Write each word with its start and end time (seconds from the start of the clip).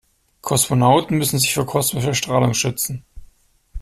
Kosmonauten 0.41 1.15
müssen 1.19 1.37
sich 1.37 1.53
vor 1.53 1.67
kosmischer 1.67 2.15
Strahlung 2.15 2.55
schützen. 2.55 3.05